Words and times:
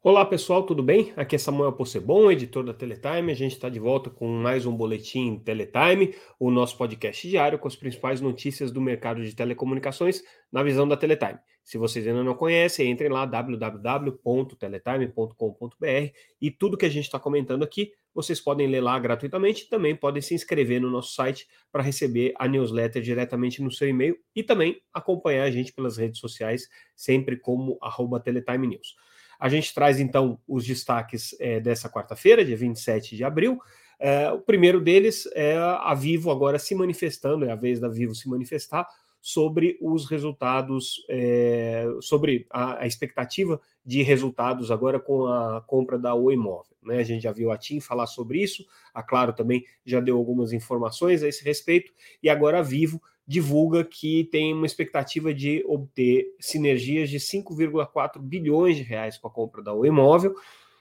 Olá 0.00 0.24
pessoal, 0.24 0.62
tudo 0.62 0.80
bem? 0.80 1.12
Aqui 1.16 1.34
é 1.34 1.38
Samuel 1.38 1.72
Possebon, 1.72 2.30
editor 2.30 2.62
da 2.62 2.72
Teletime. 2.72 3.32
A 3.32 3.34
gente 3.34 3.54
está 3.54 3.68
de 3.68 3.80
volta 3.80 4.08
com 4.08 4.28
mais 4.28 4.64
um 4.64 4.72
boletim 4.72 5.40
Teletime, 5.40 6.14
o 6.38 6.52
nosso 6.52 6.78
podcast 6.78 7.28
diário 7.28 7.58
com 7.58 7.66
as 7.66 7.74
principais 7.74 8.20
notícias 8.20 8.70
do 8.70 8.80
mercado 8.80 9.24
de 9.24 9.34
telecomunicações 9.34 10.22
na 10.52 10.62
visão 10.62 10.86
da 10.86 10.96
Teletime. 10.96 11.40
Se 11.64 11.78
vocês 11.78 12.06
ainda 12.06 12.22
não 12.22 12.34
conhecem, 12.34 12.88
entrem 12.88 13.10
lá 13.10 13.26
www.teletime.com.br 13.26 16.12
e 16.40 16.50
tudo 16.52 16.78
que 16.78 16.86
a 16.86 16.90
gente 16.90 17.06
está 17.06 17.18
comentando 17.18 17.64
aqui 17.64 17.90
vocês 18.14 18.40
podem 18.40 18.66
ler 18.66 18.80
lá 18.80 18.98
gratuitamente 18.98 19.64
e 19.64 19.68
também 19.68 19.94
podem 19.94 20.22
se 20.22 20.34
inscrever 20.34 20.80
no 20.80 20.90
nosso 20.90 21.12
site 21.12 21.46
para 21.70 21.82
receber 21.82 22.32
a 22.36 22.48
newsletter 22.48 23.02
diretamente 23.02 23.62
no 23.62 23.70
seu 23.70 23.88
e-mail 23.88 24.16
e 24.34 24.42
também 24.42 24.80
acompanhar 24.92 25.44
a 25.44 25.50
gente 25.50 25.72
pelas 25.72 25.96
redes 25.96 26.18
sociais, 26.18 26.68
sempre 26.96 27.36
como 27.36 27.78
arroba 27.80 28.18
Teletime 28.18 28.66
News. 28.66 28.96
A 29.38 29.48
gente 29.48 29.72
traz 29.74 30.00
então 30.00 30.38
os 30.46 30.66
destaques 30.66 31.36
é, 31.38 31.60
dessa 31.60 31.88
quarta-feira, 31.88 32.44
dia 32.44 32.56
27 32.56 33.16
de 33.16 33.24
abril. 33.24 33.60
É, 33.98 34.30
o 34.30 34.40
primeiro 34.40 34.80
deles 34.80 35.28
é 35.34 35.56
a 35.56 35.94
Vivo 35.94 36.30
agora 36.30 36.58
se 36.58 36.74
manifestando, 36.74 37.44
é 37.44 37.50
a 37.50 37.56
vez 37.56 37.80
da 37.80 37.88
Vivo 37.88 38.14
se 38.14 38.28
manifestar 38.28 38.86
sobre 39.20 39.76
os 39.80 40.08
resultados, 40.08 41.04
é, 41.08 41.84
sobre 42.00 42.46
a, 42.50 42.82
a, 42.82 42.86
expectativa 42.86 43.60
de 43.84 44.02
resultados 44.02 44.70
agora 44.70 45.00
com 45.00 45.26
a 45.26 45.60
compra 45.66 45.98
da 45.98 46.14
Oi 46.14 46.36
Móvel. 46.36 46.76
Né? 46.82 46.98
A 46.98 47.02
gente 47.02 47.22
já 47.22 47.32
viu 47.32 47.50
a 47.50 47.58
TIM 47.58 47.80
falar 47.80 48.06
sobre 48.06 48.40
isso, 48.40 48.64
a 48.94 49.02
Claro 49.02 49.32
também 49.32 49.64
já 49.84 50.00
deu 50.00 50.16
algumas 50.16 50.52
informações 50.52 51.22
a 51.22 51.28
esse 51.28 51.44
respeito, 51.44 51.92
e 52.22 52.30
agora 52.30 52.60
a 52.60 52.62
Vivo 52.62 53.02
divulga 53.28 53.84
que 53.84 54.24
tem 54.32 54.54
uma 54.54 54.64
expectativa 54.64 55.34
de 55.34 55.62
obter 55.68 56.34
sinergias 56.40 57.10
de 57.10 57.18
5,4 57.18 58.18
bilhões 58.18 58.78
de 58.78 58.82
reais 58.82 59.18
com 59.18 59.28
a 59.28 59.30
compra 59.30 59.62
da 59.62 59.74
Oi 59.74 59.90
Móvel. 59.90 60.34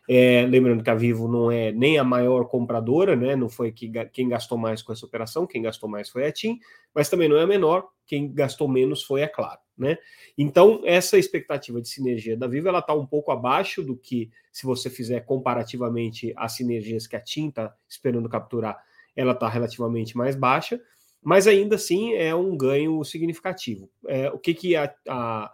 É, 0.09 0.45
lembrando 0.45 0.81
que 0.81 0.89
a 0.89 0.95
Vivo 0.95 1.27
não 1.27 1.51
é 1.51 1.73
nem 1.73 1.97
a 1.97 2.03
maior 2.05 2.45
compradora, 2.45 3.17
né? 3.17 3.35
Não 3.35 3.49
foi 3.49 3.73
que, 3.73 3.91
quem 4.13 4.29
gastou 4.29 4.57
mais 4.57 4.81
com 4.81 4.93
essa 4.93 5.05
operação, 5.05 5.45
quem 5.45 5.61
gastou 5.61 5.89
mais 5.89 6.07
foi 6.07 6.25
a 6.25 6.31
TIM, 6.31 6.57
mas 6.95 7.09
também 7.09 7.27
não 7.27 7.35
é 7.35 7.43
a 7.43 7.47
menor, 7.47 7.89
quem 8.05 8.33
gastou 8.33 8.69
menos 8.69 9.03
foi 9.03 9.21
a 9.23 9.27
Claro, 9.27 9.59
né? 9.77 9.97
Então, 10.37 10.81
essa 10.85 11.17
expectativa 11.17 11.81
de 11.81 11.89
sinergia 11.89 12.37
da 12.37 12.47
Vivo 12.47 12.69
ela 12.69 12.79
está 12.79 12.93
um 12.93 13.05
pouco 13.05 13.29
abaixo 13.29 13.83
do 13.83 13.97
que, 13.97 14.31
se 14.53 14.65
você 14.65 14.89
fizer 14.89 15.25
comparativamente 15.25 16.33
as 16.37 16.53
sinergias 16.53 17.05
que 17.05 17.17
a 17.17 17.19
TIM 17.19 17.49
está 17.49 17.75
esperando 17.89 18.29
capturar, 18.29 18.81
ela 19.13 19.33
está 19.33 19.49
relativamente 19.49 20.15
mais 20.15 20.37
baixa 20.37 20.79
mas 21.27 21.45
ainda 21.45 21.75
assim 21.75 22.13
é 22.13 22.33
um 22.33 22.55
ganho 22.55 23.03
significativo. 23.03 23.89
É, 24.07 24.29
o 24.29 24.39
que, 24.39 24.53
que 24.53 24.77
a, 24.77 24.95
a, 25.09 25.51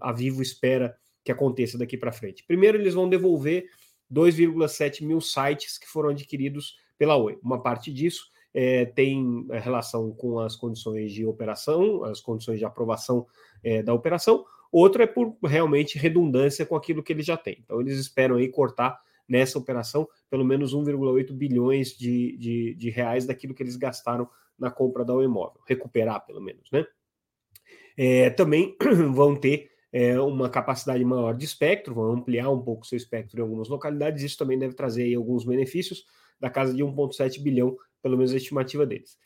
a, 0.00 0.12
Vivo 0.12 0.40
espera 0.40 0.96
que 1.24 1.32
aconteça 1.32 1.76
daqui 1.76 1.96
para 1.98 2.12
frente? 2.12 2.44
Primeiro, 2.46 2.78
eles 2.78 2.94
vão 2.94 3.08
devolver 3.08 3.68
2,7 4.14 5.04
mil 5.04 5.20
sites 5.20 5.76
que 5.76 5.88
foram 5.88 6.10
adquiridos 6.10 6.76
pela 6.96 7.16
Oi. 7.16 7.36
Uma 7.42 7.60
parte 7.60 7.92
disso 7.92 8.30
é, 8.54 8.84
tem 8.84 9.44
relação 9.50 10.12
com 10.12 10.38
as 10.38 10.54
condições 10.54 11.10
de 11.10 11.26
operação, 11.26 12.04
as 12.04 12.20
condições 12.20 12.60
de 12.60 12.64
aprovação 12.64 13.26
é, 13.64 13.82
da 13.82 13.92
operação. 13.92 14.44
Outro 14.70 15.02
é 15.02 15.06
por 15.08 15.36
realmente 15.42 15.98
redundância 15.98 16.64
com 16.64 16.76
aquilo 16.76 17.02
que 17.02 17.12
eles 17.12 17.26
já 17.26 17.36
têm. 17.36 17.58
Então, 17.64 17.80
eles 17.80 17.98
esperam 17.98 18.36
aí 18.36 18.46
cortar 18.46 19.00
nessa 19.28 19.58
operação 19.58 20.08
pelo 20.30 20.44
menos 20.44 20.72
1,8 20.72 21.32
bilhões 21.32 21.88
de, 21.88 22.36
de, 22.36 22.74
de 22.76 22.88
reais 22.88 23.26
daquilo 23.26 23.52
que 23.52 23.64
eles 23.64 23.74
gastaram 23.74 24.30
na 24.62 24.70
compra 24.70 25.04
da 25.04 25.12
imóvel, 25.14 25.60
recuperar 25.66 26.24
pelo 26.24 26.40
menos, 26.40 26.70
né? 26.70 26.86
É, 27.98 28.30
também 28.30 28.76
vão 29.12 29.36
ter 29.36 29.70
é, 29.92 30.18
uma 30.20 30.48
capacidade 30.48 31.04
maior 31.04 31.36
de 31.36 31.44
espectro, 31.44 31.94
vão 31.94 32.12
ampliar 32.12 32.48
um 32.48 32.62
pouco 32.62 32.86
seu 32.86 32.96
espectro 32.96 33.38
em 33.38 33.42
algumas 33.42 33.68
localidades, 33.68 34.22
isso 34.22 34.38
também 34.38 34.58
deve 34.58 34.74
trazer 34.74 35.02
aí 35.02 35.14
alguns 35.14 35.44
benefícios 35.44 36.06
da 36.40 36.48
casa 36.48 36.72
de 36.72 36.82
1,7 36.82 37.42
bilhão, 37.42 37.76
pelo 38.00 38.16
menos 38.16 38.32
a 38.32 38.36
estimativa 38.36 38.86
deles. 38.86 39.18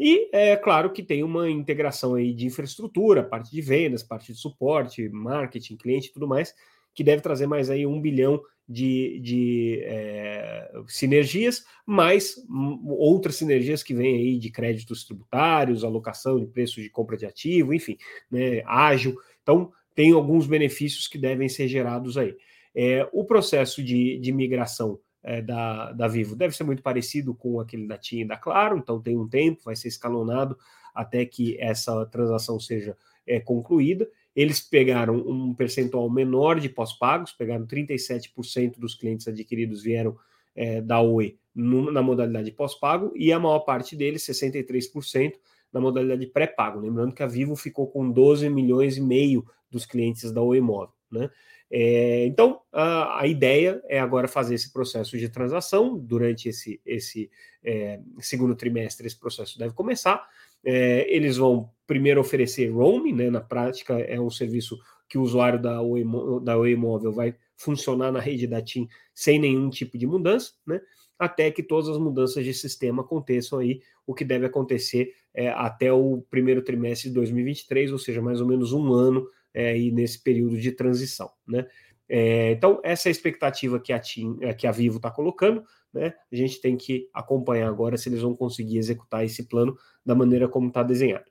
E 0.00 0.30
é 0.32 0.56
claro 0.56 0.92
que 0.92 1.02
tem 1.02 1.24
uma 1.24 1.50
integração 1.50 2.14
aí 2.14 2.32
de 2.32 2.46
infraestrutura, 2.46 3.22
parte 3.22 3.50
de 3.50 3.60
vendas, 3.60 4.02
parte 4.02 4.32
de 4.32 4.38
suporte, 4.38 5.08
marketing, 5.08 5.76
cliente 5.76 6.08
e 6.08 6.12
tudo 6.12 6.28
mais, 6.28 6.54
que 6.94 7.02
deve 7.02 7.20
trazer 7.20 7.48
mais 7.48 7.68
aí 7.68 7.84
um 7.84 8.00
bilhão 8.00 8.40
de, 8.68 9.18
de 9.20 9.80
é, 9.82 10.70
sinergias, 10.86 11.64
mais 11.86 12.36
outras 12.84 13.36
sinergias 13.36 13.82
que 13.82 13.94
vêm 13.94 14.16
aí 14.16 14.38
de 14.38 14.50
créditos 14.50 15.04
tributários, 15.04 15.84
alocação 15.84 16.38
de 16.38 16.46
preços 16.46 16.82
de 16.82 16.90
compra 16.90 17.16
de 17.16 17.24
ativo, 17.24 17.72
enfim, 17.72 17.96
né, 18.30 18.62
ágil. 18.66 19.16
Então, 19.42 19.72
tem 19.94 20.12
alguns 20.12 20.46
benefícios 20.46 21.08
que 21.08 21.16
devem 21.16 21.48
ser 21.48 21.66
gerados 21.66 22.18
aí. 22.18 22.36
É, 22.74 23.08
o 23.12 23.24
processo 23.24 23.82
de, 23.82 24.18
de 24.18 24.32
migração 24.32 25.00
é, 25.22 25.40
da, 25.40 25.92
da 25.92 26.06
Vivo 26.06 26.36
deve 26.36 26.54
ser 26.54 26.64
muito 26.64 26.82
parecido 26.82 27.34
com 27.34 27.58
aquele 27.58 27.86
da 27.86 27.96
TIM 27.96 28.20
e 28.20 28.24
da 28.24 28.36
Claro, 28.36 28.76
então 28.76 29.00
tem 29.00 29.16
um 29.16 29.26
tempo, 29.26 29.62
vai 29.64 29.74
ser 29.74 29.88
escalonado 29.88 30.56
até 30.94 31.24
que 31.24 31.56
essa 31.58 32.04
transação 32.06 32.60
seja 32.60 32.96
é, 33.26 33.40
concluída. 33.40 34.08
Eles 34.38 34.60
pegaram 34.60 35.16
um 35.16 35.52
percentual 35.52 36.08
menor 36.08 36.60
de 36.60 36.68
pós-pagos, 36.68 37.32
pegaram 37.32 37.66
37% 37.66 38.78
dos 38.78 38.94
clientes 38.94 39.26
adquiridos 39.26 39.82
vieram 39.82 40.16
é, 40.54 40.80
da 40.80 41.00
Oi 41.00 41.36
no, 41.52 41.90
na 41.90 42.00
modalidade 42.00 42.52
pós-pago 42.52 43.12
e 43.16 43.32
a 43.32 43.40
maior 43.40 43.58
parte 43.58 43.96
deles, 43.96 44.22
63%, 44.22 45.32
na 45.72 45.80
modalidade 45.80 46.24
pré-pago. 46.28 46.78
Lembrando 46.78 47.12
que 47.16 47.22
a 47.24 47.26
Vivo 47.26 47.56
ficou 47.56 47.88
com 47.88 48.08
12 48.12 48.48
milhões 48.48 48.96
e 48.96 49.00
meio 49.00 49.44
dos 49.68 49.84
clientes 49.84 50.30
da 50.30 50.40
Oi 50.40 50.60
Móvel. 50.60 50.94
Né? 51.10 51.28
É, 51.68 52.24
então, 52.26 52.60
a, 52.72 53.22
a, 53.22 53.26
ideia 53.26 53.82
é 53.88 53.98
agora 53.98 54.28
fazer 54.28 54.54
esse 54.54 54.72
processo 54.72 55.18
de 55.18 55.28
transação. 55.28 55.98
Durante 55.98 56.48
esse, 56.48 56.80
esse 56.86 57.28
é, 57.64 57.98
segundo 58.20 58.54
trimestre, 58.54 59.04
esse 59.04 59.18
processo 59.18 59.58
deve 59.58 59.74
começar. 59.74 60.24
É, 60.64 61.06
eles 61.14 61.36
vão 61.36 61.70
primeiro 61.86 62.20
oferecer 62.20 62.68
roaming, 62.68 63.14
né? 63.14 63.30
Na 63.30 63.40
prática, 63.40 63.98
é 63.98 64.20
um 64.20 64.30
serviço 64.30 64.78
que 65.08 65.16
o 65.16 65.22
usuário 65.22 65.60
da 65.60 65.80
Oi, 65.80 66.04
da 66.42 66.56
Oi 66.56 66.76
Móvel 66.76 67.12
vai 67.12 67.34
funcionar 67.56 68.12
na 68.12 68.20
rede 68.20 68.46
da 68.46 68.62
TIM 68.62 68.86
sem 69.14 69.38
nenhum 69.38 69.70
tipo 69.70 69.96
de 69.96 70.06
mudança, 70.06 70.52
né? 70.66 70.80
Até 71.18 71.50
que 71.50 71.62
todas 71.62 71.88
as 71.88 71.98
mudanças 71.98 72.44
de 72.44 72.54
sistema 72.54 73.02
aconteçam 73.02 73.58
aí, 73.58 73.80
o 74.06 74.14
que 74.14 74.24
deve 74.24 74.46
acontecer 74.46 75.12
é, 75.34 75.48
até 75.48 75.92
o 75.92 76.22
primeiro 76.30 76.62
trimestre 76.62 77.08
de 77.08 77.14
2023, 77.14 77.90
ou 77.90 77.98
seja, 77.98 78.22
mais 78.22 78.40
ou 78.40 78.46
menos 78.46 78.72
um 78.72 78.92
ano 78.92 79.28
é, 79.52 79.70
aí 79.70 79.90
nesse 79.90 80.22
período 80.22 80.56
de 80.56 80.70
transição, 80.72 81.30
né? 81.46 81.66
É, 82.08 82.52
então, 82.52 82.80
essa 82.82 83.08
é 83.08 83.10
a 83.10 83.12
expectativa 83.12 83.78
que 83.78 83.92
a, 83.92 83.98
TIM, 83.98 84.38
é, 84.40 84.54
que 84.54 84.66
a 84.66 84.72
Vivo 84.72 84.96
está 84.96 85.10
colocando. 85.10 85.62
Né? 85.92 86.12
A 86.30 86.36
gente 86.36 86.60
tem 86.60 86.76
que 86.76 87.08
acompanhar 87.12 87.68
agora 87.68 87.96
se 87.96 88.08
eles 88.08 88.22
vão 88.22 88.34
conseguir 88.34 88.78
executar 88.78 89.24
esse 89.24 89.48
plano 89.48 89.76
da 90.04 90.14
maneira 90.14 90.48
como 90.48 90.68
está 90.68 90.82
desenhado. 90.82 91.24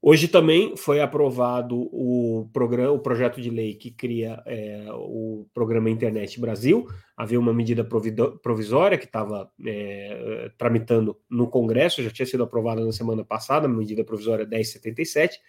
Hoje 0.00 0.28
também 0.28 0.76
foi 0.76 1.00
aprovado 1.00 1.76
o, 1.76 2.48
programa, 2.52 2.92
o 2.92 3.00
projeto 3.00 3.40
de 3.40 3.50
lei 3.50 3.74
que 3.74 3.90
cria 3.90 4.40
é, 4.46 4.86
o 4.92 5.48
programa 5.52 5.90
Internet 5.90 6.40
Brasil. 6.40 6.86
Havia 7.16 7.40
uma 7.40 7.52
medida 7.52 7.84
provisória 7.84 8.96
que 8.96 9.06
estava 9.06 9.50
é, 9.66 10.52
tramitando 10.56 11.18
no 11.28 11.48
Congresso, 11.48 12.02
já 12.02 12.10
tinha 12.10 12.26
sido 12.26 12.44
aprovada 12.44 12.84
na 12.84 12.92
semana 12.92 13.24
passada, 13.24 13.66
a 13.66 13.68
medida 13.68 14.04
provisória 14.04 14.46
1077 14.46 15.40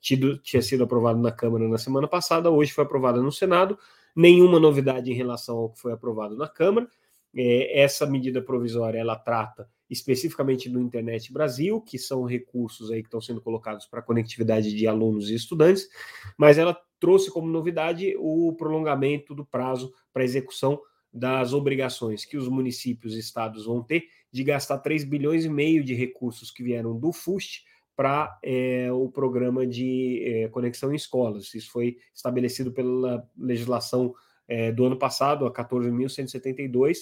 tido, 0.00 0.38
tinha 0.38 0.62
sido 0.62 0.84
aprovado 0.84 1.18
na 1.18 1.32
Câmara 1.32 1.68
na 1.68 1.78
semana 1.78 2.06
passada, 2.08 2.50
hoje 2.50 2.72
foi 2.72 2.84
aprovada 2.84 3.20
no 3.20 3.32
Senado. 3.32 3.78
Nenhuma 4.14 4.58
novidade 4.58 5.10
em 5.10 5.14
relação 5.14 5.56
ao 5.56 5.70
que 5.70 5.80
foi 5.80 5.92
aprovado 5.92 6.36
na 6.36 6.48
Câmara. 6.48 6.88
É, 7.34 7.80
essa 7.80 8.06
medida 8.06 8.42
provisória 8.42 8.98
ela 8.98 9.16
trata 9.16 9.68
especificamente 9.88 10.68
do 10.68 10.80
Internet 10.80 11.32
Brasil, 11.32 11.80
que 11.80 11.98
são 11.98 12.24
recursos 12.24 12.90
aí 12.90 13.02
que 13.02 13.08
estão 13.08 13.20
sendo 13.20 13.40
colocados 13.40 13.86
para 13.86 14.02
conectividade 14.02 14.74
de 14.74 14.86
alunos 14.86 15.30
e 15.30 15.34
estudantes, 15.34 15.88
mas 16.36 16.58
ela 16.58 16.78
trouxe 17.00 17.30
como 17.30 17.48
novidade 17.48 18.14
o 18.18 18.52
prolongamento 18.56 19.34
do 19.34 19.46
prazo 19.46 19.92
para 20.12 20.24
execução 20.24 20.80
das 21.12 21.52
obrigações 21.52 22.24
que 22.24 22.36
os 22.36 22.48
municípios 22.48 23.14
e 23.14 23.18
estados 23.18 23.64
vão 23.64 23.82
ter 23.82 24.04
de 24.30 24.44
gastar 24.44 24.78
3 24.78 25.04
bilhões 25.04 25.44
e 25.44 25.48
meio 25.48 25.82
de 25.82 25.94
recursos 25.94 26.50
que 26.50 26.62
vieram 26.62 26.98
do 26.98 27.12
FUST 27.12 27.64
para 27.98 28.38
é, 28.44 28.92
o 28.92 29.08
programa 29.08 29.66
de 29.66 30.22
é, 30.24 30.48
conexão 30.50 30.92
em 30.92 30.94
escolas. 30.94 31.52
Isso 31.52 31.68
foi 31.72 31.98
estabelecido 32.14 32.70
pela 32.70 33.28
legislação 33.36 34.14
é, 34.46 34.70
do 34.70 34.84
ano 34.84 34.96
passado, 34.96 35.44
a 35.44 35.52
14.172, 35.52 36.98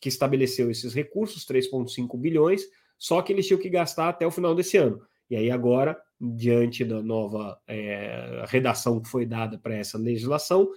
que 0.00 0.08
estabeleceu 0.08 0.70
esses 0.70 0.94
recursos, 0.94 1.44
3,5 1.44 2.18
bilhões, 2.18 2.62
só 2.96 3.20
que 3.20 3.30
eles 3.30 3.46
tinham 3.46 3.60
que 3.60 3.68
gastar 3.68 4.08
até 4.08 4.26
o 4.26 4.30
final 4.30 4.54
desse 4.54 4.78
ano. 4.78 5.02
E 5.28 5.36
aí, 5.36 5.50
agora, 5.50 6.00
diante 6.18 6.82
da 6.82 7.02
nova 7.02 7.60
redação 8.46 9.00
que 9.00 9.08
foi 9.08 9.26
dada 9.26 9.58
para 9.58 9.74
essa 9.74 9.98
legislação, 9.98 10.70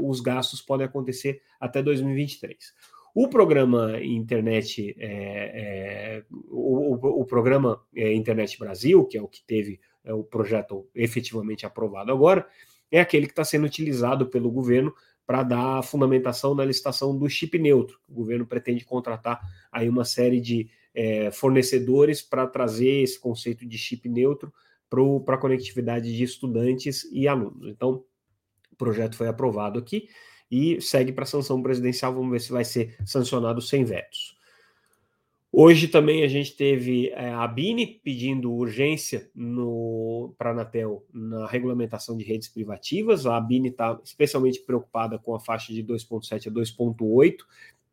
os 0.00 0.20
gastos 0.20 0.62
podem 0.62 0.86
acontecer 0.86 1.42
até 1.58 1.82
2023. 1.82 2.72
O 3.14 3.28
programa 3.28 4.00
Internet, 4.02 4.96
é, 4.98 5.08
é, 5.08 6.24
o, 6.30 6.94
o, 7.20 7.24
programa 7.26 7.82
é, 7.94 8.14
Internet 8.14 8.58
Brasil, 8.58 9.04
que 9.04 9.18
é 9.18 9.22
o 9.22 9.28
que 9.28 9.44
teve 9.44 9.78
é, 10.02 10.14
o 10.14 10.24
projeto 10.24 10.88
efetivamente 10.94 11.66
aprovado 11.66 12.10
agora, 12.10 12.46
é 12.90 13.00
aquele 13.00 13.26
que 13.26 13.32
está 13.32 13.44
sendo 13.44 13.66
utilizado 13.66 14.28
pelo 14.28 14.50
governo 14.50 14.94
para 15.26 15.42
dar 15.42 15.82
fundamentação 15.82 16.54
na 16.54 16.64
licitação 16.64 17.16
do 17.16 17.28
chip 17.28 17.58
neutro. 17.58 18.00
O 18.08 18.14
governo 18.14 18.46
pretende 18.46 18.84
contratar 18.84 19.40
aí 19.70 19.90
uma 19.90 20.06
série 20.06 20.40
de 20.40 20.70
é, 20.94 21.30
fornecedores 21.30 22.22
para 22.22 22.46
trazer 22.46 23.02
esse 23.02 23.20
conceito 23.20 23.66
de 23.66 23.76
chip 23.76 24.08
neutro 24.08 24.50
para 25.24 25.34
a 25.34 25.38
conectividade 25.38 26.14
de 26.14 26.24
estudantes 26.24 27.10
e 27.12 27.28
alunos. 27.28 27.68
Então, 27.68 28.04
o 28.70 28.76
projeto 28.76 29.16
foi 29.16 29.28
aprovado 29.28 29.78
aqui 29.78 30.08
e 30.52 30.78
segue 30.82 31.12
para 31.12 31.24
a 31.24 31.26
sanção 31.26 31.62
presidencial. 31.62 32.12
Vamos 32.12 32.30
ver 32.30 32.40
se 32.40 32.52
vai 32.52 32.62
ser 32.62 32.94
sancionado 33.06 33.62
sem 33.62 33.84
vetos. 33.84 34.36
Hoje 35.50 35.88
também 35.88 36.22
a 36.24 36.28
gente 36.28 36.54
teve 36.54 37.08
é, 37.10 37.30
a 37.30 37.46
Bini 37.46 37.86
pedindo 38.04 38.52
urgência 38.52 39.30
para 40.36 40.50
a 40.50 40.52
Anatel 40.52 41.06
na 41.12 41.46
regulamentação 41.46 42.18
de 42.18 42.24
redes 42.24 42.48
privativas. 42.48 43.24
A 43.26 43.40
Bini 43.40 43.70
está 43.70 43.98
especialmente 44.04 44.60
preocupada 44.60 45.18
com 45.18 45.34
a 45.34 45.40
faixa 45.40 45.72
de 45.72 45.82
2.7 45.82 46.48
a 46.48 46.50
2.8, 46.50 47.36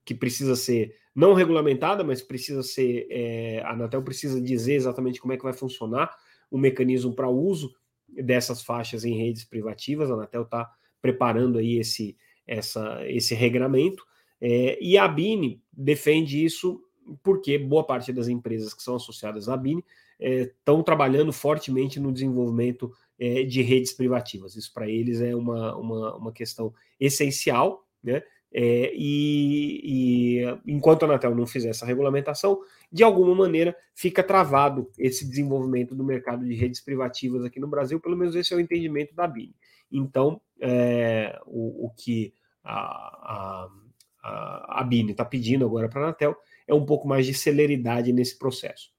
que 0.03 0.13
precisa 0.13 0.55
ser 0.55 0.95
não 1.15 1.33
regulamentada, 1.33 2.03
mas 2.03 2.21
precisa 2.21 2.61
ser. 2.61 3.07
É, 3.09 3.61
a 3.63 3.71
Anatel 3.71 4.03
precisa 4.03 4.39
dizer 4.41 4.75
exatamente 4.75 5.21
como 5.21 5.31
é 5.31 5.37
que 5.37 5.43
vai 5.43 5.53
funcionar 5.53 6.13
o 6.51 6.57
mecanismo 6.57 7.13
para 7.13 7.29
uso 7.29 7.73
dessas 8.07 8.61
faixas 8.61 9.05
em 9.05 9.17
redes 9.17 9.45
privativas. 9.45 10.09
A 10.09 10.13
Anatel 10.13 10.43
está 10.43 10.69
preparando 11.01 11.57
aí 11.57 11.77
esse, 11.77 12.17
essa, 12.49 12.99
esse 13.07 13.35
regramento. 13.35 14.03
É, 14.41 14.77
e 14.81 14.97
a 14.97 15.07
Bini 15.07 15.61
defende 15.71 16.43
isso 16.43 16.81
porque 17.21 17.57
boa 17.57 17.83
parte 17.83 18.11
das 18.11 18.27
empresas 18.27 18.73
que 18.73 18.81
são 18.81 18.95
associadas 18.95 19.47
à 19.47 19.55
BIN 19.55 19.83
estão 20.19 20.79
é, 20.79 20.83
trabalhando 20.83 21.31
fortemente 21.31 21.99
no 21.99 22.11
desenvolvimento 22.11 22.91
é, 23.19 23.43
de 23.43 23.61
redes 23.61 23.93
privativas. 23.93 24.55
Isso 24.55 24.73
para 24.73 24.89
eles 24.89 25.21
é 25.21 25.35
uma, 25.35 25.75
uma, 25.75 26.15
uma 26.15 26.31
questão 26.31 26.73
essencial, 26.99 27.85
né? 28.03 28.23
É, 28.51 28.91
e, 28.95 30.41
e, 30.41 30.43
enquanto 30.65 31.03
a 31.03 31.05
Anatel 31.05 31.35
não 31.35 31.45
fizer 31.45 31.69
essa 31.69 31.85
regulamentação, 31.85 32.59
de 32.91 33.03
alguma 33.03 33.35
maneira 33.35 33.75
fica 33.93 34.23
travado 34.23 34.89
esse 34.97 35.29
desenvolvimento 35.29 35.93
do 35.93 36.03
mercado 36.03 36.43
de 36.43 36.55
redes 36.55 36.81
privativas 36.81 37.45
aqui 37.45 37.59
no 37.59 37.67
Brasil, 37.67 37.99
pelo 37.99 38.17
menos 38.17 38.35
esse 38.35 38.51
é 38.51 38.57
o 38.57 38.59
entendimento 38.59 39.13
da 39.13 39.27
BIN. 39.27 39.53
Então, 39.91 40.41
é, 40.59 41.39
o, 41.45 41.85
o, 41.85 41.89
que 41.91 42.33
a, 42.63 43.69
a, 44.23 44.81
a 44.81 44.83
BIN 44.83 45.09
está 45.11 45.25
pedindo 45.25 45.65
agora 45.65 45.89
para 45.89 46.01
a 46.01 46.03
Anatel 46.05 46.35
é 46.67 46.73
um 46.73 46.85
pouco 46.85 47.07
mais 47.07 47.25
de 47.25 47.33
celeridade 47.33 48.13
nesse 48.13 48.37
processo. 48.37 48.91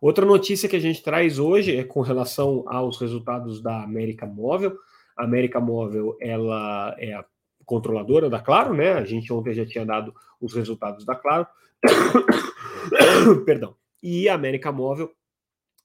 Outra 0.00 0.24
notícia 0.24 0.68
que 0.68 0.76
a 0.76 0.80
gente 0.80 1.02
traz 1.02 1.38
hoje 1.38 1.76
é 1.76 1.84
com 1.84 2.00
relação 2.00 2.64
aos 2.68 2.98
resultados 2.98 3.60
da 3.60 3.82
América 3.82 4.26
Móvel. 4.26 4.76
A 5.16 5.24
América 5.24 5.60
Móvel 5.60 6.16
ela 6.20 6.94
é 6.98 7.14
a 7.14 7.24
controladora 7.64 8.30
da 8.30 8.40
Claro, 8.40 8.74
né? 8.74 8.92
A 8.92 9.04
gente 9.04 9.32
ontem 9.32 9.54
já 9.54 9.66
tinha 9.66 9.84
dado 9.84 10.14
os 10.40 10.54
resultados 10.54 11.04
da 11.04 11.14
Claro. 11.14 11.46
Perdão. 13.44 13.76
E 14.02 14.28
a 14.28 14.34
América 14.34 14.70
Móvel 14.70 15.12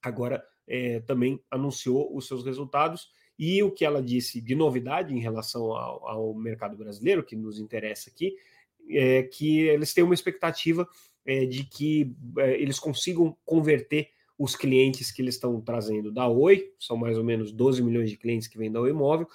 agora 0.01 0.43
é, 0.67 0.99
também 1.01 1.39
anunciou 1.49 2.15
os 2.15 2.27
seus 2.27 2.45
resultados 2.45 3.07
e 3.37 3.61
o 3.63 3.71
que 3.71 3.83
ela 3.85 4.01
disse 4.01 4.39
de 4.39 4.55
novidade 4.55 5.13
em 5.13 5.19
relação 5.19 5.71
ao, 5.73 6.07
ao 6.07 6.33
mercado 6.33 6.77
brasileiro, 6.77 7.23
que 7.23 7.35
nos 7.35 7.59
interessa 7.59 8.09
aqui, 8.09 8.35
é, 8.89 9.23
que 9.23 9.59
eles 9.59 9.93
têm 9.93 10.03
uma 10.03 10.13
expectativa 10.13 10.87
é, 11.25 11.45
de 11.45 11.63
que 11.63 12.13
é, 12.37 12.61
eles 12.61 12.79
consigam 12.79 13.35
converter 13.45 14.09
os 14.37 14.55
clientes 14.55 15.11
que 15.11 15.21
eles 15.21 15.35
estão 15.35 15.59
trazendo 15.61 16.11
da 16.11 16.27
Oi, 16.27 16.71
são 16.79 16.97
mais 16.97 17.17
ou 17.17 17.23
menos 17.23 17.51
12 17.51 17.81
milhões 17.81 18.09
de 18.09 18.17
clientes 18.17 18.47
que 18.47 18.57
vêm 18.57 18.71
da 18.71 18.81
Oi 18.81 18.91
Móvel, 18.91 19.27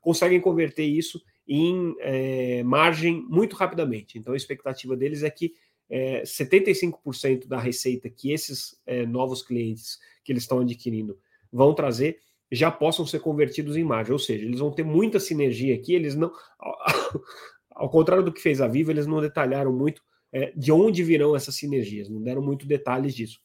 conseguem 0.00 0.40
converter 0.40 0.84
isso 0.84 1.22
em 1.46 1.94
é, 2.00 2.62
margem 2.62 3.22
muito 3.28 3.56
rapidamente. 3.56 4.18
Então 4.18 4.32
a 4.32 4.36
expectativa 4.36 4.96
deles 4.96 5.22
é 5.22 5.30
que 5.30 5.54
é, 5.90 6.22
75% 6.22 7.46
da 7.46 7.58
receita 7.58 8.08
que 8.08 8.32
esses 8.32 8.80
é, 8.86 9.04
novos 9.04 9.42
clientes 9.42 9.98
que 10.22 10.32
eles 10.32 10.44
estão 10.44 10.60
adquirindo 10.60 11.18
vão 11.52 11.74
trazer 11.74 12.20
já 12.54 12.70
possam 12.70 13.06
ser 13.06 13.20
convertidos 13.20 13.76
em 13.76 13.84
margem, 13.84 14.12
ou 14.12 14.18
seja, 14.18 14.44
eles 14.44 14.60
vão 14.60 14.70
ter 14.70 14.84
muita 14.84 15.18
sinergia 15.20 15.74
aqui, 15.74 15.94
eles 15.94 16.14
não 16.14 16.32
ao 17.74 17.90
contrário 17.90 18.24
do 18.24 18.32
que 18.32 18.40
fez 18.40 18.60
a 18.60 18.68
Viva, 18.68 18.90
eles 18.90 19.06
não 19.06 19.20
detalharam 19.20 19.72
muito 19.72 20.02
é, 20.32 20.52
de 20.56 20.72
onde 20.72 21.02
virão 21.02 21.34
essas 21.34 21.54
sinergias, 21.56 22.08
não 22.08 22.22
deram 22.22 22.42
muito 22.42 22.66
detalhes 22.66 23.14
disso. 23.14 23.40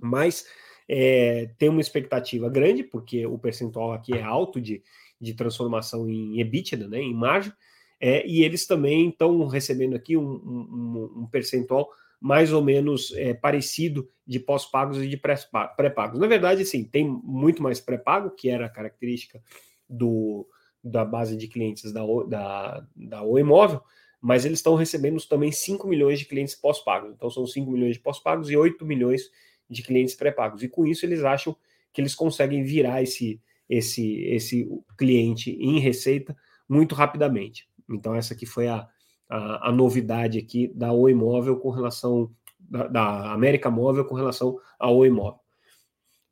Mas 0.00 0.44
é, 0.88 1.50
tem 1.58 1.68
uma 1.68 1.80
expectativa 1.80 2.48
grande, 2.48 2.82
porque 2.82 3.26
o 3.26 3.38
percentual 3.38 3.92
aqui 3.92 4.14
é 4.14 4.22
alto 4.22 4.60
de, 4.60 4.82
de 5.20 5.34
transformação 5.34 6.08
em 6.08 6.40
EBITDA, 6.40 6.88
né, 6.88 7.00
em 7.00 7.14
margem, 7.14 7.52
é, 8.00 8.26
e 8.26 8.42
eles 8.42 8.66
também 8.66 9.10
estão 9.10 9.46
recebendo 9.46 9.94
aqui 9.94 10.16
um, 10.16 10.32
um, 10.32 11.22
um 11.22 11.26
percentual 11.30 11.88
mais 12.22 12.52
ou 12.52 12.62
menos 12.62 13.12
é, 13.16 13.34
parecido 13.34 14.08
de 14.24 14.38
pós-pagos 14.38 14.98
e 14.98 15.08
de 15.08 15.16
pré-pagos. 15.16 16.20
Na 16.20 16.28
verdade, 16.28 16.64
sim, 16.64 16.84
tem 16.84 17.04
muito 17.04 17.60
mais 17.60 17.80
pré-pago, 17.80 18.30
que 18.30 18.48
era 18.48 18.66
a 18.66 18.70
característica 18.70 19.42
do, 19.88 20.46
da 20.82 21.04
base 21.04 21.36
de 21.36 21.48
clientes 21.48 21.92
da, 21.92 22.02
da, 22.28 22.86
da 22.94 23.22
Oi 23.24 23.42
Móvel, 23.42 23.82
mas 24.20 24.44
eles 24.44 24.60
estão 24.60 24.76
recebendo 24.76 25.20
também 25.26 25.50
5 25.50 25.88
milhões 25.88 26.20
de 26.20 26.24
clientes 26.24 26.54
pós-pagos. 26.54 27.12
Então 27.12 27.28
são 27.28 27.44
5 27.44 27.68
milhões 27.68 27.94
de 27.94 28.00
pós-pagos 28.00 28.48
e 28.48 28.56
8 28.56 28.86
milhões 28.86 29.28
de 29.68 29.82
clientes 29.82 30.14
pré-pagos. 30.14 30.62
E 30.62 30.68
com 30.68 30.86
isso 30.86 31.04
eles 31.04 31.24
acham 31.24 31.56
que 31.92 32.00
eles 32.00 32.14
conseguem 32.14 32.62
virar 32.62 33.02
esse, 33.02 33.40
esse, 33.68 34.22
esse 34.26 34.68
cliente 34.96 35.50
em 35.60 35.80
receita 35.80 36.36
muito 36.68 36.94
rapidamente. 36.94 37.68
Então 37.90 38.14
essa 38.14 38.32
aqui 38.32 38.46
foi 38.46 38.68
a, 38.68 38.88
a, 39.34 39.68
a 39.68 39.72
novidade 39.72 40.38
aqui 40.38 40.68
da 40.74 40.92
Oi 40.92 41.14
Móvel 41.14 41.56
com 41.56 41.70
relação 41.70 42.30
da, 42.58 42.86
da 42.86 43.32
América 43.32 43.70
Móvel 43.70 44.04
com 44.04 44.14
relação 44.14 44.58
à 44.78 44.90
Oi 44.90 45.10
Móvel. 45.10 45.40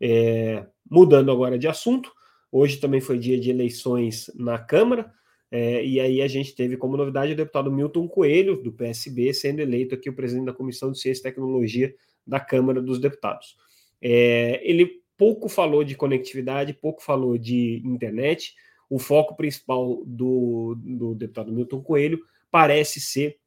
É, 0.00 0.66
mudando 0.88 1.30
agora 1.30 1.58
de 1.58 1.68
assunto, 1.68 2.12
Hoje 2.52 2.78
também 2.78 3.00
foi 3.00 3.16
dia 3.16 3.38
de 3.38 3.48
eleições 3.48 4.30
na 4.34 4.58
Câmara, 4.58 5.12
é, 5.52 5.84
e 5.84 6.00
aí 6.00 6.20
a 6.20 6.28
gente 6.28 6.54
teve 6.54 6.76
como 6.76 6.96
novidade 6.96 7.32
o 7.32 7.36
deputado 7.36 7.70
Milton 7.70 8.08
Coelho, 8.08 8.60
do 8.60 8.72
PSB, 8.72 9.32
sendo 9.32 9.60
eleito 9.60 9.94
aqui 9.94 10.10
o 10.10 10.14
presidente 10.14 10.46
da 10.46 10.52
Comissão 10.52 10.90
de 10.90 10.98
Ciência 10.98 11.20
e 11.20 11.24
Tecnologia 11.24 11.94
da 12.26 12.40
Câmara 12.40 12.82
dos 12.82 13.00
Deputados. 13.00 13.56
É, 14.02 14.60
ele 14.68 15.00
pouco 15.16 15.48
falou 15.48 15.84
de 15.84 15.94
conectividade, 15.94 16.72
pouco 16.74 17.02
falou 17.02 17.38
de 17.38 17.82
internet. 17.84 18.54
O 18.88 18.98
foco 18.98 19.36
principal 19.36 20.02
do, 20.04 20.76
do 20.76 21.14
deputado 21.14 21.52
Milton 21.52 21.82
Coelho 21.82 22.20
parece 22.50 23.00
ser 23.00 23.38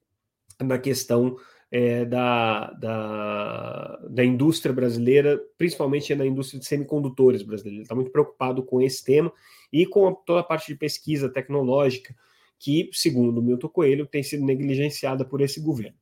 na 0.62 0.78
questão 0.78 1.38
é, 1.72 2.06
da, 2.06 2.72
da, 2.74 4.00
da, 4.08 4.24
indústria 4.24 4.72
brasileira, 4.72 5.42
principalmente 5.58 6.14
na 6.14 6.24
indústria 6.24 6.60
de 6.60 6.68
semicondutores 6.68 7.42
brasileira. 7.42 7.78
Ele 7.78 7.84
está 7.84 7.96
muito 7.96 8.12
preocupado 8.12 8.62
com 8.62 8.80
esse 8.80 9.04
tema 9.04 9.34
e 9.72 9.86
com 9.86 10.08
a, 10.08 10.14
toda 10.14 10.42
a 10.42 10.44
parte 10.44 10.68
de 10.68 10.76
pesquisa 10.78 11.28
tecnológica, 11.28 12.16
que, 12.60 12.92
segundo 12.94 13.42
Milton 13.42 13.70
Coelho, 13.70 14.06
tem 14.06 14.22
sido 14.22 14.46
negligenciada 14.46 15.26
por 15.26 15.42
esse 15.42 15.60
governo. 15.60 15.98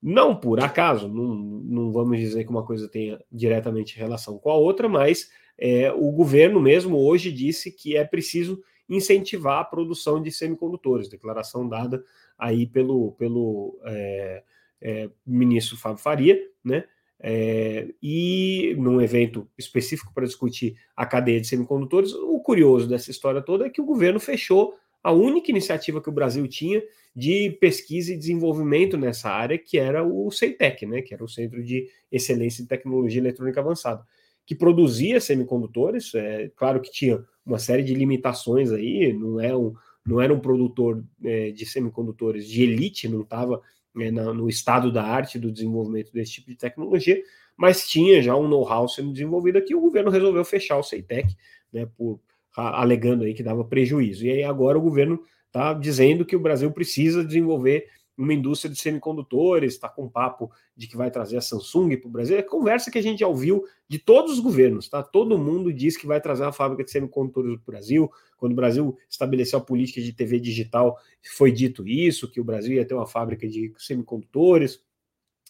Não 0.00 0.36
por 0.36 0.60
acaso, 0.60 1.08
não, 1.08 1.34
não 1.34 1.92
vamos 1.92 2.18
dizer 2.18 2.44
que 2.44 2.50
uma 2.50 2.64
coisa 2.64 2.88
tenha 2.88 3.20
diretamente 3.30 3.98
relação 3.98 4.38
com 4.38 4.50
a 4.50 4.54
outra, 4.56 4.88
mas 4.88 5.28
é, 5.58 5.90
o 5.90 6.12
governo 6.12 6.60
mesmo 6.60 6.96
hoje 6.96 7.32
disse 7.32 7.72
que 7.72 7.96
é 7.96 8.04
preciso 8.04 8.62
incentivar 8.88 9.58
a 9.58 9.64
produção 9.64 10.22
de 10.22 10.30
semicondutores, 10.30 11.08
declaração 11.08 11.68
dada 11.68 12.04
aí 12.38 12.66
pelo, 12.66 13.12
pelo 13.12 13.78
é, 13.84 14.42
é, 14.80 15.10
ministro 15.26 15.76
Fábio 15.76 16.02
Faria, 16.02 16.38
né? 16.64 16.84
É, 17.20 17.88
e 18.00 18.76
num 18.78 19.00
evento 19.00 19.48
específico 19.58 20.12
para 20.14 20.24
discutir 20.24 20.76
a 20.96 21.04
cadeia 21.04 21.40
de 21.40 21.48
semicondutores, 21.48 22.12
o 22.12 22.38
curioso 22.38 22.88
dessa 22.88 23.10
história 23.10 23.42
toda 23.42 23.66
é 23.66 23.70
que 23.70 23.80
o 23.80 23.84
governo 23.84 24.20
fechou 24.20 24.74
a 25.02 25.10
única 25.10 25.50
iniciativa 25.50 26.00
que 26.00 26.08
o 26.08 26.12
Brasil 26.12 26.46
tinha 26.46 26.82
de 27.14 27.50
pesquisa 27.60 28.12
e 28.12 28.16
desenvolvimento 28.16 28.96
nessa 28.96 29.30
área, 29.30 29.58
que 29.58 29.78
era 29.78 30.04
o 30.04 30.30
CEITEC, 30.30 30.86
né, 30.86 31.02
que 31.02 31.12
era 31.12 31.24
o 31.24 31.28
Centro 31.28 31.62
de 31.62 31.88
Excelência 32.12 32.62
de 32.62 32.68
Tecnologia 32.68 33.20
Eletrônica 33.20 33.60
Avançada, 33.60 34.04
que 34.46 34.54
produzia 34.54 35.20
semicondutores, 35.20 36.14
é, 36.14 36.50
claro 36.54 36.80
que 36.80 36.92
tinha 36.92 37.24
uma 37.44 37.58
série 37.58 37.82
de 37.82 37.94
limitações 37.94 38.70
aí, 38.70 39.12
não, 39.12 39.40
é 39.40 39.56
um, 39.56 39.74
não 40.08 40.20
era 40.20 40.32
um 40.32 40.40
produtor 40.40 41.04
é, 41.22 41.50
de 41.50 41.66
semicondutores 41.66 42.48
de 42.48 42.62
elite, 42.62 43.08
não 43.08 43.20
estava 43.20 43.60
né, 43.94 44.10
no 44.10 44.48
estado 44.48 44.90
da 44.90 45.04
arte 45.04 45.38
do 45.38 45.52
desenvolvimento 45.52 46.10
desse 46.12 46.32
tipo 46.32 46.48
de 46.48 46.56
tecnologia, 46.56 47.22
mas 47.54 47.86
tinha 47.86 48.22
já 48.22 48.34
um 48.34 48.48
know-how 48.48 48.88
sendo 48.88 49.12
desenvolvido 49.12 49.58
aqui, 49.58 49.74
o 49.74 49.80
governo 49.80 50.10
resolveu 50.10 50.44
fechar 50.44 50.78
o 50.78 50.82
CEITEC, 50.82 51.36
né, 51.70 51.86
por, 51.96 52.18
alegando 52.56 53.24
aí 53.24 53.34
que 53.34 53.42
dava 53.42 53.64
prejuízo. 53.64 54.24
E 54.24 54.30
aí 54.30 54.42
agora 54.42 54.78
o 54.78 54.82
governo 54.82 55.20
está 55.46 55.74
dizendo 55.74 56.24
que 56.24 56.36
o 56.36 56.40
Brasil 56.40 56.70
precisa 56.70 57.22
desenvolver 57.22 57.86
uma 58.18 58.34
indústria 58.34 58.70
de 58.70 58.78
semicondutores, 58.78 59.74
está 59.74 59.88
com 59.88 60.08
papo 60.08 60.50
de 60.76 60.88
que 60.88 60.96
vai 60.96 61.08
trazer 61.08 61.36
a 61.36 61.40
Samsung 61.40 61.96
para 61.96 62.08
o 62.08 62.10
Brasil. 62.10 62.36
É 62.36 62.42
conversa 62.42 62.90
que 62.90 62.98
a 62.98 63.02
gente 63.02 63.20
já 63.20 63.28
ouviu 63.28 63.64
de 63.88 63.98
todos 63.98 64.32
os 64.32 64.40
governos, 64.40 64.88
tá? 64.88 65.02
Todo 65.04 65.38
mundo 65.38 65.72
diz 65.72 65.96
que 65.96 66.06
vai 66.06 66.20
trazer 66.20 66.42
uma 66.42 66.52
fábrica 66.52 66.82
de 66.82 66.90
semicondutores 66.90 67.52
para 67.54 67.62
o 67.62 67.72
Brasil. 67.72 68.10
Quando 68.36 68.52
o 68.52 68.56
Brasil 68.56 68.98
estabeleceu 69.08 69.60
a 69.60 69.62
política 69.62 70.00
de 70.00 70.12
TV 70.12 70.40
digital, 70.40 70.98
foi 71.22 71.52
dito 71.52 71.86
isso, 71.86 72.30
que 72.30 72.40
o 72.40 72.44
Brasil 72.44 72.74
ia 72.74 72.84
ter 72.84 72.94
uma 72.94 73.06
fábrica 73.06 73.46
de 73.46 73.72
semicondutores. 73.78 74.82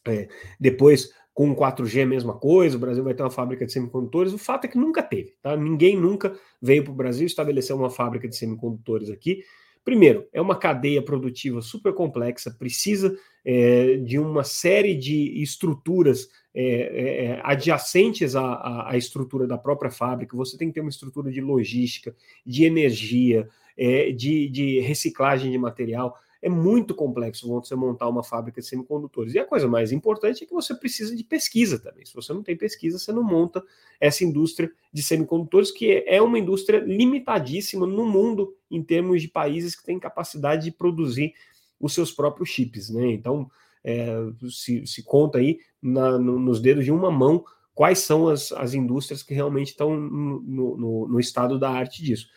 É, 0.07 0.29
depois, 0.61 1.13
com 1.33 1.51
o 1.51 1.57
4G, 1.57 2.03
a 2.03 2.07
mesma 2.07 2.35
coisa, 2.35 2.77
o 2.77 2.81
Brasil 2.81 3.03
vai 3.03 3.15
ter 3.15 3.23
uma 3.23 3.31
fábrica 3.31 3.65
de 3.65 3.73
semicondutores. 3.73 4.35
O 4.35 4.39
fato 4.39 4.67
é 4.67 4.69
que 4.69 4.77
nunca 4.77 5.03
teve, 5.03 5.35
tá? 5.41 5.57
Ninguém 5.57 5.97
nunca 5.97 6.39
veio 6.61 6.85
para 6.85 6.93
o 6.93 6.97
Brasil 6.97 7.27
estabelecer 7.27 7.75
uma 7.75 7.89
fábrica 7.89 8.29
de 8.29 8.37
semicondutores 8.37 9.09
aqui. 9.09 9.43
Primeiro, 9.85 10.27
é 10.33 10.41
uma 10.41 10.57
cadeia 10.57 11.03
produtiva 11.03 11.61
super 11.63 11.93
complexa, 11.93 12.55
precisa 12.59 13.17
é, 13.45 13.97
de 13.97 14.19
uma 14.19 14.45
série 14.45 14.95
de 14.95 15.43
estruturas 15.43 16.29
é, 16.55 16.65
é, 16.65 17.25
é 17.25 17.41
adjacentes 17.43 18.35
à, 18.35 18.91
à, 18.91 18.97
estrutura 18.97 19.47
da 19.47 19.57
própria 19.57 19.91
fábrica. 19.91 20.37
Você 20.37 20.57
tem 20.57 20.69
que 20.69 20.75
ter 20.75 20.81
uma 20.81 20.91
estrutura 20.91 21.31
de 21.31 21.41
logística, 21.41 22.15
de 22.45 22.65
energia, 22.65 23.49
é, 23.77 24.11
de, 24.13 24.49
de 24.49 24.81
reciclagem 24.81 25.51
de 25.51 25.59
material 25.59 26.15
é 26.41 26.49
muito 26.49 26.95
complexo 26.95 27.49
você 27.49 27.75
montar 27.75 28.09
uma 28.09 28.23
fábrica 28.23 28.61
de 28.61 28.67
semicondutores. 28.67 29.35
E 29.35 29.39
a 29.39 29.45
coisa 29.45 29.67
mais 29.67 29.91
importante 29.91 30.45
é 30.45 30.47
que 30.47 30.53
você 30.53 30.75
precisa 30.75 31.15
de 31.15 31.25
pesquisa 31.25 31.79
também. 31.79 32.05
Se 32.05 32.15
você 32.15 32.33
não 32.33 32.43
tem 32.43 32.57
pesquisa, 32.57 32.99
você 32.99 33.13
não 33.13 33.23
monta 33.23 33.63
essa 34.01 34.25
indústria 34.25 34.71
de 34.93 35.03
semicondutores, 35.03 35.71
que 35.71 36.05
é 36.07 36.23
uma 36.23 36.39
indústria 36.39 36.79
limitadíssima 36.79 37.87
no 37.87 38.07
mundo 38.07 38.55
em 38.71 38.83
termos 38.83 39.21
de 39.21 39.29
países 39.29 39.75
que 39.75 39.85
têm 39.85 39.99
capacidade 39.99 40.65
de 40.65 40.71
produzir 40.71 41.35
os 41.81 41.93
seus 41.93 42.13
próprios 42.13 42.49
chips. 42.49 42.89
Né? 42.89 43.11
Então, 43.13 43.51
é, 43.83 44.09
se, 44.51 44.87
se, 44.87 45.03
conta 45.03 45.39
aí 45.39 45.59
na, 45.83 46.19
no, 46.19 46.39
nos 46.39 46.61
dedos 46.61 46.85
de 46.85 46.93
uma 46.93 47.11
mão 47.11 47.45
quais 47.75 48.01
são 48.01 48.29
as, 48.29 48.53
as 48.53 48.75
indústrias 48.75 49.23
que 49.23 49.35
realmente 49.35 49.69
estão 49.69 49.99
no, 49.99 50.77
no, 50.77 51.09
no 51.09 51.21
estado 51.21 51.59
da 51.59 51.71
arte 51.71 52.03
disso 52.03 52.29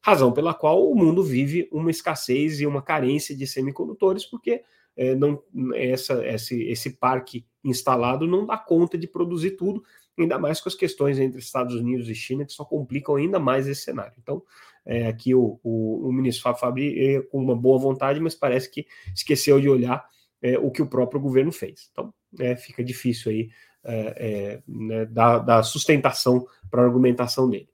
razão 0.00 0.32
pela 0.32 0.54
qual 0.54 0.90
o 0.90 0.94
mundo 0.94 1.22
vive 1.22 1.68
uma 1.70 1.90
escassez 1.90 2.60
e 2.60 2.66
uma 2.66 2.82
carência 2.82 3.36
de 3.36 3.46
semicondutores, 3.46 4.24
porque 4.24 4.62
é, 4.96 5.14
não, 5.14 5.42
essa, 5.74 6.26
esse, 6.26 6.62
esse 6.64 6.90
parque 6.98 7.46
instalado 7.62 8.26
não 8.26 8.46
dá 8.46 8.56
conta 8.56 8.96
de 8.96 9.06
produzir 9.06 9.52
tudo, 9.52 9.82
ainda 10.18 10.38
mais 10.38 10.60
com 10.60 10.68
as 10.68 10.74
questões 10.74 11.18
entre 11.18 11.38
Estados 11.38 11.74
Unidos 11.74 12.08
e 12.08 12.14
China, 12.14 12.44
que 12.44 12.52
só 12.52 12.64
complicam 12.64 13.16
ainda 13.16 13.38
mais 13.38 13.66
esse 13.66 13.82
cenário. 13.82 14.14
Então, 14.18 14.42
é, 14.84 15.06
aqui 15.06 15.34
o, 15.34 15.60
o, 15.62 16.08
o 16.08 16.12
ministro 16.12 16.54
Fabri, 16.54 17.16
é, 17.16 17.22
com 17.22 17.38
uma 17.38 17.56
boa 17.56 17.78
vontade, 17.78 18.20
mas 18.20 18.34
parece 18.34 18.70
que 18.70 18.86
esqueceu 19.14 19.60
de 19.60 19.68
olhar 19.68 20.04
é, 20.42 20.58
o 20.58 20.70
que 20.70 20.82
o 20.82 20.86
próprio 20.86 21.20
governo 21.20 21.52
fez. 21.52 21.88
Então, 21.92 22.12
é, 22.38 22.56
fica 22.56 22.82
difícil 22.82 23.30
aí 23.30 23.50
é, 23.84 24.14
é, 24.16 24.62
né, 24.66 25.06
dar, 25.06 25.38
dar 25.38 25.62
sustentação 25.62 26.46
para 26.70 26.82
a 26.82 26.84
argumentação 26.84 27.48
dele. 27.48 27.68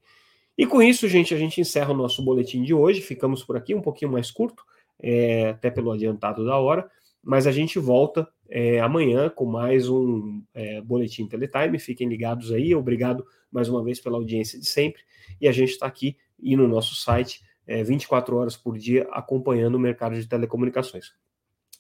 E 0.57 0.67
com 0.67 0.83
isso, 0.83 1.09
gente, 1.09 1.35
a 1.35 1.39
gente 1.39 1.61
encerra 1.61 1.93
o 1.93 1.97
nosso 1.97 2.23
boletim 2.23 2.63
de 2.63 2.73
hoje. 2.73 3.01
Ficamos 3.01 3.45
por 3.45 3.57
aqui, 3.57 3.75
um 3.75 3.83
pouquinho 3.83 4.11
mais 4.11 4.31
curto, 4.31 4.65
é, 5.01 5.51
até 5.51 5.71
pelo 5.71 5.93
adiantado 5.93 6.45
da 6.45 6.57
hora, 6.57 6.91
mas 7.23 7.47
a 7.47 7.53
gente 7.53 7.79
volta 7.79 8.27
é, 8.49 8.81
amanhã 8.81 9.29
com 9.29 9.45
mais 9.45 9.89
um 9.89 10.43
é, 10.55 10.81
boletim 10.81 11.27
Teletime. 11.27 11.79
Fiquem 11.79 12.09
ligados 12.09 12.53
aí. 12.53 12.75
Obrigado 12.75 13.27
mais 13.51 13.69
uma 13.69 13.83
vez 13.83 14.01
pela 14.01 14.17
audiência 14.17 14.59
de 14.59 14.67
sempre. 14.67 15.03
E 15.41 15.47
a 15.49 15.53
gente 15.53 15.71
está 15.71 15.87
aqui 15.87 16.17
e 16.39 16.57
no 16.57 16.69
nosso 16.69 16.95
site 16.95 17.43
24 17.85 18.35
é, 18.35 18.39
horas 18.39 18.57
por 18.57 18.79
dia 18.79 19.09
acompanhando 19.11 19.75
o 19.75 19.81
mercado 19.81 20.15
de 20.15 20.27
telecomunicações. 20.27 21.13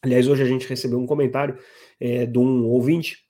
Aliás, 0.02 0.28
hoje 0.28 0.42
a 0.42 0.46
gente 0.46 0.68
recebeu 0.68 0.98
um 0.98 1.06
comentário 1.06 1.58
é, 1.98 2.26
de 2.26 2.38
um 2.38 2.66
ouvinte 2.66 3.25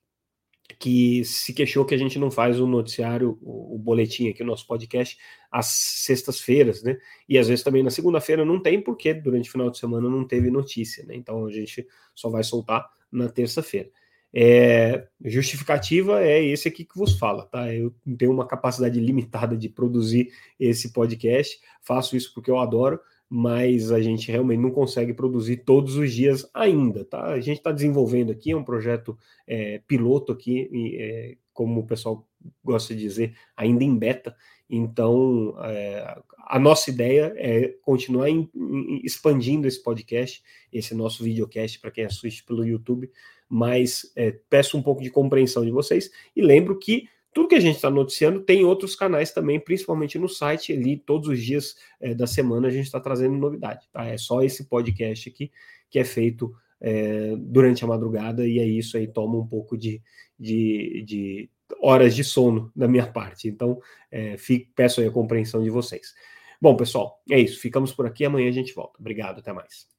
que 0.78 1.24
se 1.24 1.52
queixou 1.54 1.84
que 1.84 1.94
a 1.94 1.98
gente 1.98 2.18
não 2.18 2.30
faz 2.30 2.60
o 2.60 2.66
noticiário, 2.66 3.38
o, 3.42 3.76
o 3.76 3.78
boletim 3.78 4.28
aqui, 4.28 4.42
o 4.42 4.46
nosso 4.46 4.66
podcast, 4.66 5.16
às 5.50 5.66
sextas-feiras, 5.66 6.82
né? 6.82 6.98
E 7.28 7.38
às 7.38 7.48
vezes 7.48 7.64
também 7.64 7.82
na 7.82 7.90
segunda-feira 7.90 8.44
não 8.44 8.60
tem, 8.60 8.80
porque 8.80 9.14
durante 9.14 9.48
o 9.48 9.52
final 9.52 9.70
de 9.70 9.78
semana 9.78 10.08
não 10.08 10.26
teve 10.26 10.50
notícia, 10.50 11.04
né? 11.04 11.14
Então 11.14 11.46
a 11.46 11.52
gente 11.52 11.86
só 12.14 12.28
vai 12.28 12.44
soltar 12.44 12.88
na 13.10 13.28
terça-feira. 13.28 13.90
É, 14.38 15.06
justificativa 15.24 16.22
é 16.22 16.44
esse 16.44 16.68
aqui 16.68 16.84
que 16.84 16.98
vos 16.98 17.18
fala, 17.18 17.46
tá? 17.46 17.72
Eu 17.72 17.94
tenho 18.18 18.32
uma 18.32 18.46
capacidade 18.46 19.00
limitada 19.00 19.56
de 19.56 19.68
produzir 19.68 20.30
esse 20.60 20.92
podcast, 20.92 21.58
faço 21.80 22.16
isso 22.16 22.34
porque 22.34 22.50
eu 22.50 22.58
adoro, 22.58 23.00
mas 23.28 23.90
a 23.90 24.00
gente 24.00 24.30
realmente 24.30 24.60
não 24.60 24.70
consegue 24.70 25.12
produzir 25.12 25.58
todos 25.58 25.96
os 25.96 26.12
dias 26.12 26.48
ainda, 26.54 27.04
tá? 27.04 27.24
A 27.26 27.40
gente 27.40 27.58
está 27.58 27.72
desenvolvendo 27.72 28.30
aqui, 28.30 28.52
é 28.52 28.56
um 28.56 28.64
projeto 28.64 29.18
é, 29.46 29.80
piloto 29.86 30.32
aqui, 30.32 30.68
e, 30.72 30.96
é, 30.96 31.36
como 31.52 31.80
o 31.80 31.86
pessoal 31.86 32.26
gosta 32.62 32.94
de 32.94 33.00
dizer, 33.00 33.36
ainda 33.56 33.82
em 33.82 33.96
beta. 33.96 34.36
Então, 34.70 35.56
é, 35.64 36.18
a 36.38 36.58
nossa 36.58 36.90
ideia 36.90 37.32
é 37.36 37.74
continuar 37.82 38.30
em, 38.30 38.48
em, 38.54 39.00
expandindo 39.04 39.66
esse 39.66 39.82
podcast, 39.82 40.42
esse 40.72 40.94
nosso 40.94 41.24
videocast, 41.24 41.80
para 41.80 41.90
quem 41.90 42.04
assiste 42.04 42.44
pelo 42.44 42.64
YouTube, 42.64 43.10
mas 43.48 44.12
é, 44.14 44.32
peço 44.48 44.76
um 44.76 44.82
pouco 44.82 45.02
de 45.02 45.10
compreensão 45.10 45.64
de 45.64 45.70
vocês 45.70 46.10
e 46.34 46.42
lembro 46.42 46.78
que 46.78 47.08
tudo 47.36 47.48
que 47.48 47.54
a 47.54 47.60
gente 47.60 47.76
está 47.76 47.90
noticiando 47.90 48.40
tem 48.40 48.64
outros 48.64 48.96
canais 48.96 49.30
também, 49.30 49.60
principalmente 49.60 50.18
no 50.18 50.26
site 50.26 50.72
ali, 50.72 50.96
todos 50.96 51.28
os 51.28 51.38
dias 51.38 51.76
é, 52.00 52.14
da 52.14 52.26
semana 52.26 52.68
a 52.68 52.70
gente 52.70 52.86
está 52.86 52.98
trazendo 52.98 53.36
novidade, 53.36 53.86
tá? 53.92 54.06
É 54.06 54.16
só 54.16 54.40
esse 54.40 54.64
podcast 54.64 55.28
aqui 55.28 55.52
que 55.90 55.98
é 55.98 56.04
feito 56.04 56.50
é, 56.80 57.36
durante 57.36 57.84
a 57.84 57.86
madrugada 57.86 58.48
e 58.48 58.58
é 58.58 58.64
isso 58.64 58.96
aí, 58.96 59.06
toma 59.06 59.36
um 59.36 59.46
pouco 59.46 59.76
de, 59.76 60.00
de, 60.40 61.04
de 61.06 61.50
horas 61.78 62.16
de 62.16 62.24
sono 62.24 62.72
da 62.74 62.88
minha 62.88 63.06
parte. 63.06 63.48
Então, 63.48 63.78
é, 64.10 64.38
fico, 64.38 64.72
peço 64.74 65.02
aí 65.02 65.06
a 65.06 65.12
compreensão 65.12 65.62
de 65.62 65.68
vocês. 65.68 66.14
Bom, 66.58 66.74
pessoal, 66.74 67.22
é 67.30 67.38
isso. 67.38 67.60
Ficamos 67.60 67.92
por 67.92 68.06
aqui. 68.06 68.24
Amanhã 68.24 68.48
a 68.48 68.52
gente 68.52 68.72
volta. 68.72 68.98
Obrigado, 68.98 69.40
até 69.40 69.52
mais. 69.52 69.95